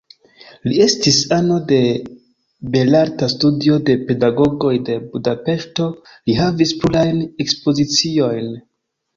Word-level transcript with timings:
Li 0.69 0.77
estis 0.83 1.17
ano 1.35 1.57
de 1.71 1.77
belarta 2.77 3.29
studio 3.35 3.77
de 3.91 3.97
pedagogoj 4.09 4.73
de 4.89 4.97
Budapeŝto, 5.13 5.91
li 6.31 6.39
havis 6.41 6.75
plurajn 6.83 7.25
ekspoziciojn. 7.47 8.51